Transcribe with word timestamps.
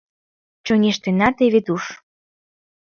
Чоҥештена 0.65 1.27
теве 1.37 1.59
туш. 1.65 1.83